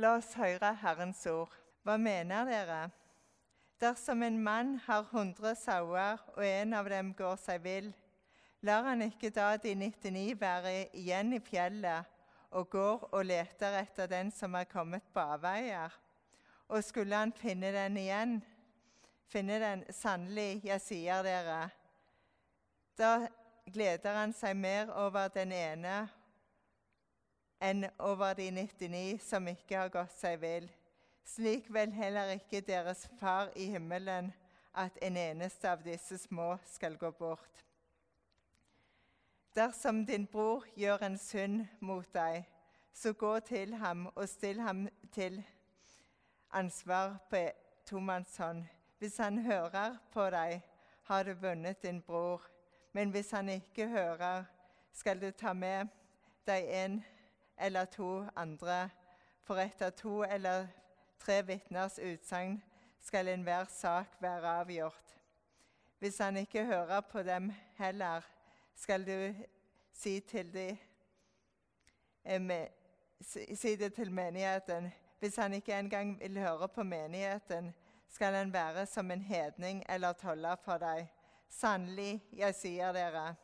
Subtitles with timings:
[0.00, 1.52] La oss høre Herrens ord.
[1.84, 2.78] Hva mener dere?
[3.82, 7.90] Dersom en mann har hundre sauer, og en av dem går seg vill,
[8.64, 12.08] lar han ikke da de 99 være igjen i fjellet
[12.56, 15.92] og går og leter etter den som er kommet på avveier?
[16.72, 18.38] Og skulle han finne den igjen,
[19.28, 21.66] finne den sannelig, jeg sier dere,
[22.96, 23.28] da
[23.68, 26.06] gleder han seg mer over den ene
[27.60, 30.70] enn over de 99 som ikke har gått seg vill.
[31.24, 34.32] Slik vil heller ikke deres Far i himmelen
[34.74, 37.64] at en eneste av disse små skal gå bort.
[39.54, 42.44] Dersom din bror gjør en synd mot deg,
[42.94, 45.42] så gå til ham og still ham til
[46.52, 47.48] ansvar på
[47.86, 48.64] tomannshånd.
[48.98, 50.60] Hvis han hører på deg,
[51.02, 52.42] har du vunnet din bror.
[52.92, 54.44] Men hvis han ikke hører,
[54.92, 55.88] skal du ta med
[56.46, 57.04] deg en
[57.60, 58.90] eller to andre,
[59.42, 60.66] for etter to eller
[61.20, 62.62] tre vitners utsagn
[63.02, 65.16] skal enhver sak være avgjort.
[65.98, 68.20] Hvis han ikke hører på dem heller,
[68.74, 69.34] skal du
[69.92, 70.78] si, de,
[72.24, 72.66] eh,
[73.54, 74.92] si det til menigheten.
[75.18, 77.74] Hvis han ikke engang vil høre på menigheten,
[78.08, 81.08] skal han være som en hedning eller toller for deg.
[81.48, 83.34] Sannelig, jeg sier dere,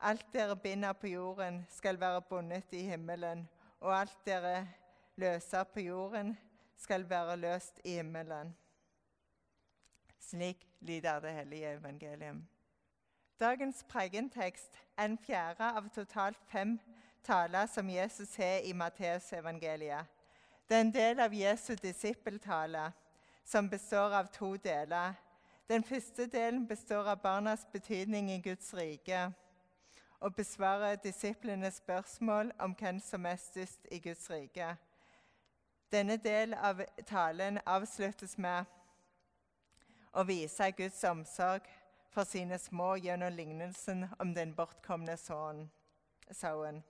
[0.00, 3.48] Alt dere binder på jorden, skal være bundet i himmelen,
[3.80, 4.68] og alt dere
[5.16, 6.38] løser på jorden,
[6.76, 8.56] skal være løst i himmelen.
[10.18, 12.46] Slik lyder det hellige evangelium.
[13.40, 16.78] Dagens pregentekst er en fjerde av totalt fem
[17.24, 20.04] taler som Jesus har i Matteusevangeliet.
[20.68, 22.92] Det er en del av Jesu disippeltale,
[23.44, 25.14] som består av to deler.
[25.68, 29.32] Den første delen består av barnas betydning i Guds rike
[30.20, 34.76] og besvare disiplenes spørsmål om hvem som er størst i Guds rike.
[35.92, 38.64] Denne del av talen avsluttes med
[40.12, 41.68] å vise Guds omsorg
[42.10, 46.82] for sine små gjennom lignelsen om den bortkomne sauen.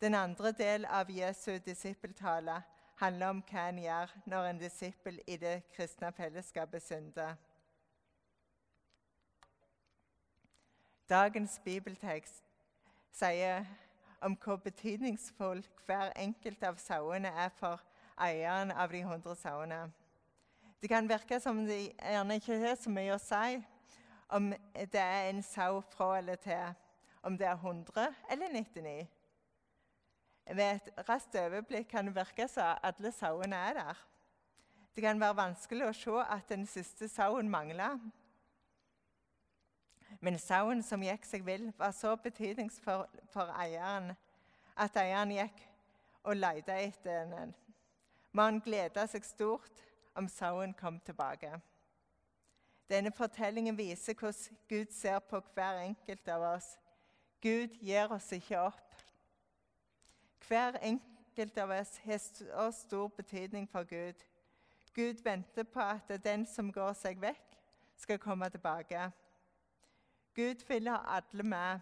[0.00, 2.62] Den andre del av Jesu disippeltale
[2.96, 7.34] handler om hva en gjør når en disippel i det kristne fellesskapet synder.
[11.08, 12.43] Dagens bibeltekst
[13.14, 13.64] sier
[14.24, 17.82] om hvor betydningsfull hver enkelt av sauene er for
[18.20, 19.80] eieren av de 100 sauene.
[20.80, 23.58] Det kan virke som det gjerne ikke har så mye å si
[24.34, 26.72] om det er en sau fra eller til,
[27.22, 28.96] om det er 100 eller 99.
[30.44, 34.02] Ved et raskt overblikk kan det virke som alle sauene er der.
[34.94, 37.96] Det kan være vanskelig å se at den siste sauen mangler.
[40.24, 44.14] Men sauen som gikk seg vill, var så betydningsfull for eieren
[44.80, 45.58] at eieren gikk
[46.24, 47.50] og lette etter den.
[48.32, 49.82] Mannen gleda seg stort
[50.16, 51.50] om sauen kom tilbake.
[52.88, 56.70] Denne fortellingen viser hvordan Gud ser på hver enkelt av oss.
[57.44, 58.94] Gud gir oss ikke opp.
[60.48, 64.24] Hver enkelt av oss har så stor betydning for Gud.
[64.94, 67.60] Gud venter på at den som går seg vekk,
[68.00, 69.10] skal komme tilbake.
[70.34, 71.80] Gud fyller alle med.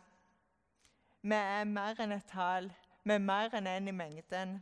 [1.22, 2.72] Vi er mer enn et tall.
[3.04, 4.58] Vi er mer enn én en i mengden.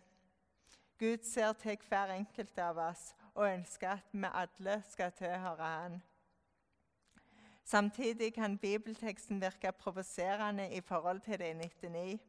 [0.98, 6.02] Gud ser til hver enkelt av oss og ønsker at vi alle skal tilhøre Han.
[7.64, 12.20] Samtidig kan bibelteksten virke provoserende i forhold til de 99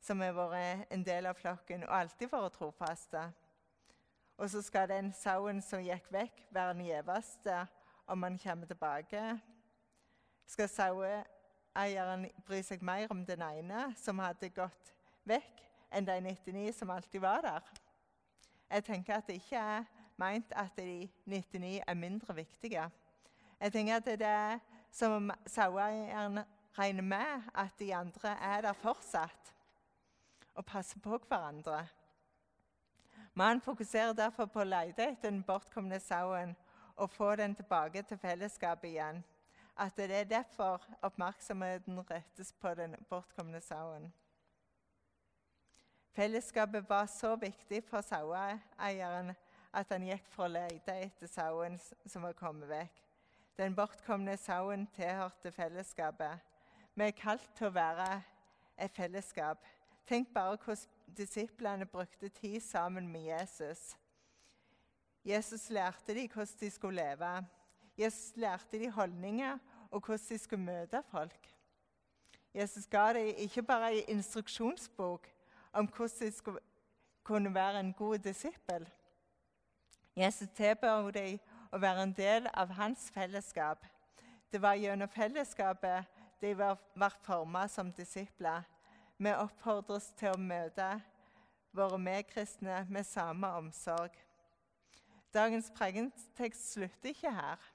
[0.00, 3.22] som har vært en del av flokken og alltid vært trofaste.
[4.36, 7.66] Og så skal den sauen som gikk vekk, være den gjeveste
[8.06, 9.38] om han kommer tilbake.
[10.46, 14.92] Skal saueeieren bry seg mer om den ene som hadde gått
[15.28, 15.62] vekk,
[15.94, 17.72] enn de 99 som alltid var der?
[18.70, 19.88] Jeg tenker at det ikke er
[20.20, 22.88] meint at de 99 er mindre viktige.
[23.60, 24.60] Jeg tenker at det er
[24.94, 26.42] som om saueeieren
[26.78, 29.52] regner med at de andre er der fortsatt
[30.54, 31.86] og passer på hverandre.
[33.34, 36.54] Mannen fokuserer derfor på å lete etter den bortkomne sauen
[36.94, 39.24] og få den tilbake til fellesskapet igjen
[39.76, 44.12] at det er derfor oppmerksomheten rettes på den bortkomne sauen.
[46.14, 49.32] Fellesskapet var så viktig for saueeieren
[49.74, 53.00] at han gikk for å lete etter sauen som var kommet vekk.
[53.58, 56.38] Den bortkomne sauen tilhørte fellesskapet.
[56.94, 58.22] Vi er kalt til å være
[58.78, 59.58] et fellesskap.
[60.06, 63.96] Tenk bare hvordan disiplene brukte tid sammen med Jesus.
[65.24, 67.34] Jesus lærte dem hvordan de skulle leve.
[67.98, 69.58] Jesus lærte de holdninger
[69.90, 71.50] og hvordan de skulle møte folk.
[72.54, 75.28] Jesus ga dem ikke bare en instruksjonsbok
[75.72, 76.60] om hvordan de skulle
[77.22, 78.88] kunne være en god disippel.
[80.16, 81.38] Jesus tilbød dem
[81.72, 83.86] å være en del av hans fellesskap.
[84.52, 86.04] Det var gjennom fellesskapet
[86.40, 88.62] de var formet som disipler.
[89.18, 90.88] Vi oppfordres til å møte
[91.74, 94.14] våre medkristne med samme omsorg.
[95.34, 97.73] Dagens pregentekst slutter ikke her.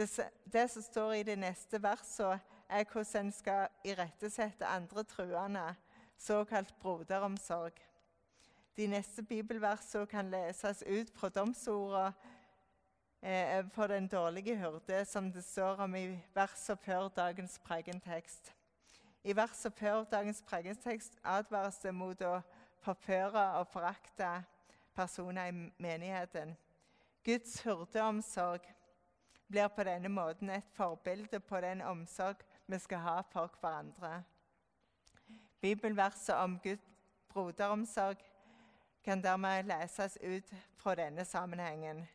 [0.00, 2.38] Det, det, som står i de neste versene,
[2.68, 5.74] er hvordan en skal irettesette andre truende,
[6.18, 7.72] såkalt broderomsorg.
[8.76, 12.14] De neste bibelversene kan leses ut fra domsordet
[13.22, 18.54] eh, for den dårlige hyrde, som det står om i versene før dagens pregentekst.
[19.24, 22.38] I verset før dagens pregentekst advares det mot å
[22.80, 24.32] forføre og forakte
[24.96, 26.56] personer i menigheten.
[27.24, 28.64] Guds hyrdeomsorg
[29.50, 34.22] blir på denne måten et forbilde på den omsorg vi skal ha for hverandre.
[35.60, 36.86] Bibelverset om Guds
[37.28, 38.16] broderomsorg
[39.04, 42.06] kan dermed leses ut fra denne sammenhengen.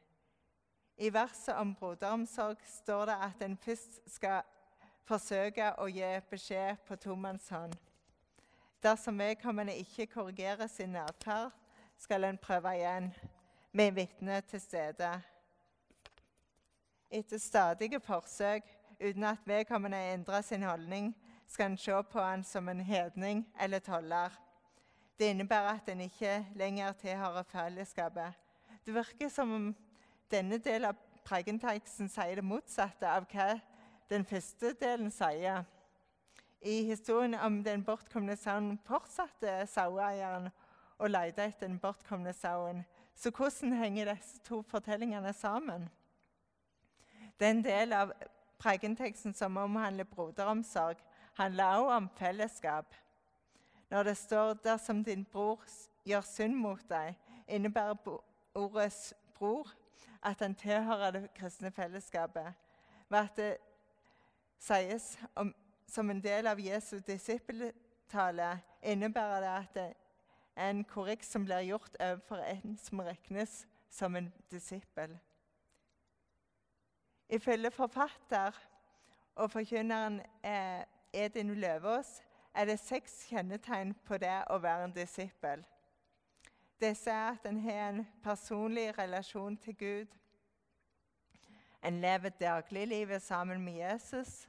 [0.98, 4.42] I verset om broderomsorg står det at en først skal
[5.06, 7.76] forsøke å gi beskjed på tomannshånd.
[8.84, 11.52] Dersom vedkommende ikke korrigerer sin atferd,
[11.98, 13.14] skal en prøve igjen,
[13.72, 15.10] med vitne til stede.
[17.16, 18.64] Etter stadige forsøk
[19.00, 21.14] uten at vedkommende endrer sin holdning,
[21.48, 24.30] skal en se på han som en hedning eller toller.
[25.20, 28.34] Det innebærer at en ikke lenger tilhører fellesskapet.
[28.86, 29.76] Det virker som om
[30.32, 33.54] denne delen av pregenteksten sier det motsatte av hva
[34.12, 35.64] den første delen sier.
[36.62, 40.52] I historien om den bortkomne sauen fortsatte saueeieren
[41.00, 42.84] å lete etter den bortkomne sauen.
[43.16, 45.88] Så hvordan henger disse to fortellingene sammen?
[47.40, 48.12] Den del av
[48.58, 50.98] pregenteksten som omhandler broderomsorg,
[51.36, 52.96] handler også om fellesskap.
[53.90, 55.64] Når det står 'dersom din bror
[56.06, 57.16] gjør synd mot deg',
[57.48, 58.22] innebærer
[58.56, 59.76] ordet 'bror'
[60.24, 62.54] at han tilhører det kristne fellesskapet.
[63.10, 63.58] Ved at det
[64.60, 65.56] sies om,
[65.88, 69.94] som en del av Jesu disippeltale, innebærer det at det
[70.56, 75.20] er en korrekt som blir gjort overfor en som regnes som en disippel.
[77.30, 78.52] Ifølge forfatter
[79.36, 80.84] og forkynneren eh,
[81.14, 82.24] Edin Løvaas
[82.56, 85.66] er det seks kjennetegn på det å være en disippel.
[86.82, 90.12] Disse er at en har en personlig relasjon til Gud.
[91.84, 94.48] En lever dagliglivet sammen med Jesus.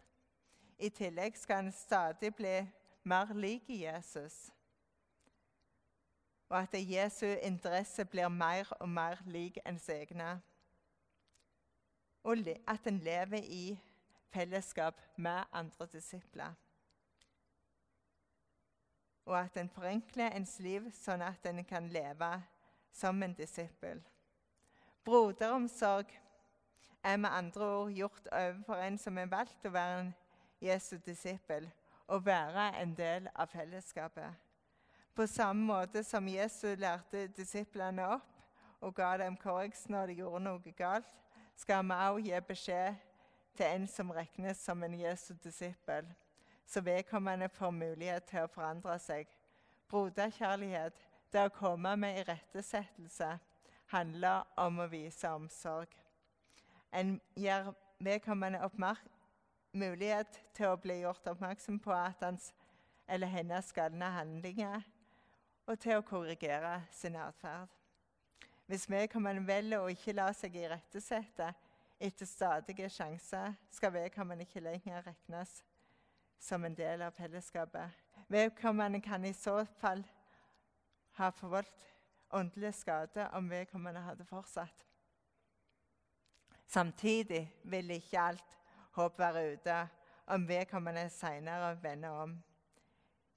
[0.78, 2.58] I tillegg skal en stadig bli
[3.02, 4.50] mer lik Jesus.
[6.48, 10.40] Og at Jesu interesse blir mer og mer lik ens egne.
[12.26, 13.64] Og at en lever i
[14.34, 16.54] fellesskap med andre disipler
[19.26, 22.28] og at en forenkler ens liv sånn at en kan leve
[22.94, 23.98] som en disippel.
[25.04, 26.12] Broderomsorg
[27.02, 30.14] er med andre ord gjort overfor en som er valgt å være en
[30.62, 31.68] Jesu disippel,
[32.06, 34.30] og være en del av fellesskapet.
[35.14, 38.32] På samme måte som Jesus lærte disiplene opp
[38.80, 41.10] og ga dem korreks når de gjorde noe galt,
[41.56, 43.02] skal vi også gi beskjed
[43.56, 46.14] til en som regnes som en Jesu disippel
[46.66, 49.28] så vedkommende får mulighet til å forandre seg.
[49.90, 50.98] Broderkjærlighet,
[51.32, 53.36] det å komme med irettesettelse,
[53.92, 55.92] handler om å vise omsorg.
[56.90, 57.70] En gir
[58.02, 58.60] vedkommende
[59.72, 62.52] mulighet til å bli gjort oppmerksom på at hans
[63.08, 64.82] eller hennes skadende handlinger,
[65.66, 67.70] og til å korrigere sin atferd.
[68.66, 71.52] Hvis vedkommende velger å ikke la seg irettesette
[72.02, 75.60] etter stadige sjanser, skal vedkommende ikke lenger regnes
[76.42, 77.94] som en del av fellesskapet.
[78.28, 80.02] Vedkommende kan i så fall
[81.16, 81.86] ha forvoldt
[82.34, 84.84] åndelig skade om vedkommende hadde fortsatt.
[86.66, 88.58] Samtidig vil ikke alt
[88.98, 89.80] håp være ute
[90.34, 92.36] om vedkommende senere vender om.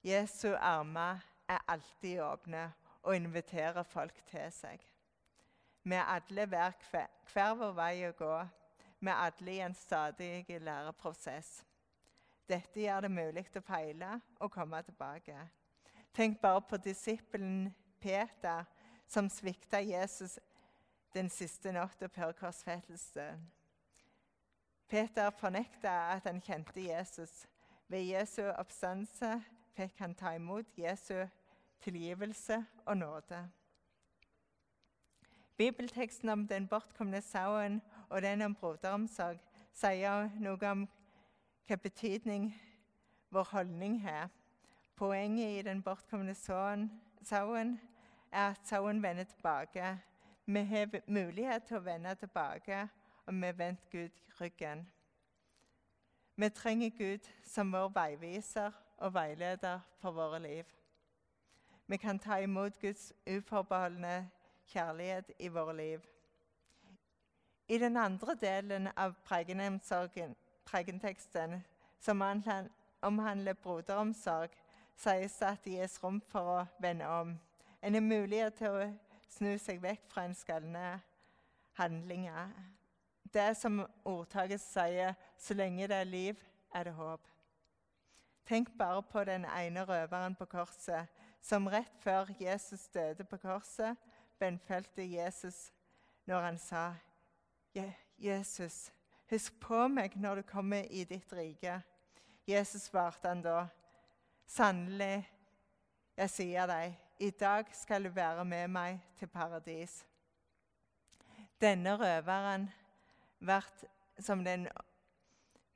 [0.02, 2.72] Jesu armer er alltid åpne
[3.02, 4.89] og inviterer folk til seg.
[5.84, 6.72] Er alle hver,
[7.32, 8.34] hver vår vei å gå.
[9.00, 11.64] Er alle i en stadig læreprosess.
[12.48, 15.36] Dette gjør det mulig å feile og komme tilbake.
[16.14, 18.64] Tenk bare på disippelen Peter
[19.08, 20.38] som svikta Jesus
[21.14, 23.46] den siste natta før korsfestelsen.
[24.90, 27.46] Peter fornekta at han kjente Jesus.
[27.88, 29.36] Ved Jesu oppstandelse
[29.74, 31.26] fikk han ta imot Jesu
[31.82, 33.44] tilgivelse og nåde.
[35.60, 39.42] Bibelteksten om den bortkomne sauen og den om broderomsorg
[39.76, 40.86] sier noe om
[41.68, 42.46] hva betydning
[43.28, 44.30] vår holdning har.
[44.96, 46.88] Poenget i den bortkomne sauen
[48.32, 49.92] er at sauen vender tilbake.
[50.46, 52.80] Vi har mulighet til å vende tilbake,
[53.26, 54.88] og vi har vendt Gud ryggen.
[56.40, 60.64] Vi trenger Gud som vår veiviser og veileder for våre liv.
[61.86, 64.30] Vi kan ta imot Guds uforbeholdne
[64.70, 66.00] kjærlighet i våre liv.
[67.68, 69.14] I den andre delen av
[70.64, 71.64] pregenteksten,
[72.00, 72.22] som
[73.02, 74.50] omhandler broderomsorg,
[74.96, 77.38] sies det at det gis rom for å vende om.
[77.82, 78.90] En har mulighet til å
[79.30, 81.00] snu seg vekk fra en skallende
[81.78, 82.50] handlinger.
[83.32, 86.42] Det som ordtaket sier, så lenge det er liv,
[86.74, 87.22] er det håp.
[88.46, 91.06] Tenk bare på den ene røveren på korset
[91.40, 93.96] som rett før Jesus døde på korset,
[94.40, 95.68] bønnfølte Jesus
[96.26, 96.94] når han sa,
[98.18, 98.92] 'Jesus,
[99.30, 101.82] husk på meg når du kommer i ditt rike.'
[102.46, 103.66] Jesus svarte han da,
[104.46, 105.30] 'Sannelig,
[106.16, 110.04] jeg sier deg, i dag skal du være med meg til paradis.'
[111.60, 112.70] Denne røveren
[113.38, 113.60] ble
[114.20, 114.68] som den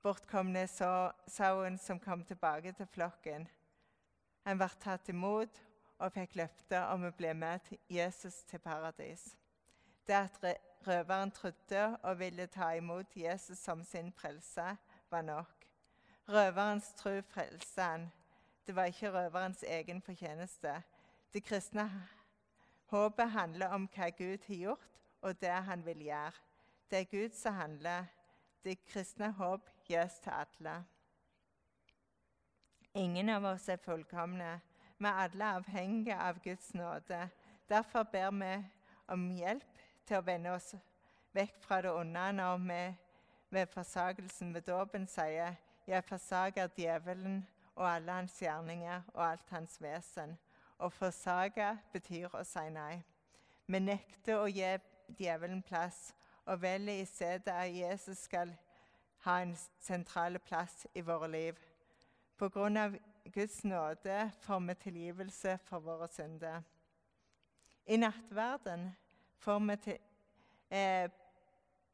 [0.03, 3.49] bortkomne sauen som kom tilbake til flokken.
[4.45, 5.61] Han ble tatt imot
[5.99, 9.37] og fikk løfte om å bli med til Jesus til paradis.
[10.07, 10.39] Det at
[10.87, 14.77] røveren trodde og ville ta imot Jesus som sin frelse,
[15.11, 15.69] var nok.
[16.29, 18.13] Røverens tro frelste han.
[18.67, 20.83] Det var ikke røverens egen fortjeneste.
[21.33, 21.89] Det kristne
[22.87, 26.33] håpet handler om hva Gud har gjort, og det han vil gjøre.
[26.91, 28.05] Det er Gud som handler.
[28.65, 30.85] Det kristne håp gis til alle.
[32.95, 34.61] Ingen av oss er fullkomne.
[34.99, 37.29] Vi er alle avhengige av Guds nåde.
[37.69, 38.65] Derfor ber vi
[39.09, 40.75] om hjelp til å vende oss
[41.35, 42.83] vekk fra det onde når vi
[43.51, 45.55] ved forsagelsen ved dåpen sier
[45.87, 47.47] 'Jeg forsaker djevelen
[47.77, 50.39] og alle hans gjerninger og alt hans vesen'.
[50.79, 53.03] Å forsake betyr å si nei.
[53.67, 54.79] Vi nekter å gi
[55.19, 56.15] djevelen plass
[56.47, 58.57] og velger i stedet at Jesus skal
[59.25, 61.55] ha en sentral plass i våre liv.
[62.37, 62.97] På grunn av
[63.33, 66.63] Guds nåde får vi tilgivelse for våre synder.
[67.87, 68.91] I nattverden
[69.39, 69.99] får vi til,
[70.71, 71.11] eh,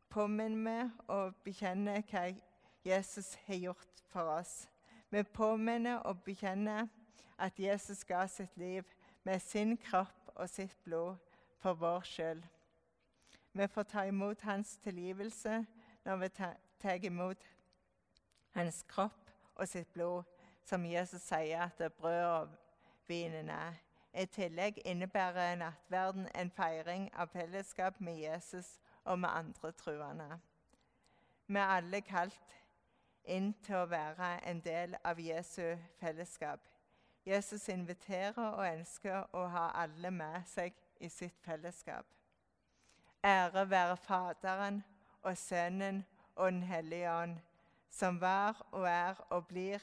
[0.09, 2.35] påminner vi og bekjenner hva
[2.85, 4.69] Jesus har gjort for oss.
[5.11, 6.89] Vi påminner og bekjenner
[7.39, 8.85] at Jesus ga sitt liv
[9.25, 11.17] med sin kropp og sitt blod
[11.59, 12.43] for vår skyld.
[13.53, 15.67] Vi får ta imot hans tilgivelse
[16.05, 16.29] når vi
[16.81, 17.47] tar imot
[18.51, 20.23] hans kropp og sitt blod,
[20.71, 22.49] som Jesus sier at brød og
[23.07, 23.73] vinen er.
[24.15, 30.39] I tillegg innebærer nattverden en feiring av fellesskap med Jesus og med andre truende.
[31.47, 32.57] Vi er alle kalt
[33.25, 36.62] inn til å være en del av Jesu fellesskap.
[37.27, 42.07] Jesus inviterer og ønsker å ha alle med seg i sitt fellesskap.
[43.27, 44.85] Ære være Faderen
[45.23, 46.05] og Sønnen
[46.37, 47.41] og Den hellige ånd
[47.91, 49.83] som var og er og blir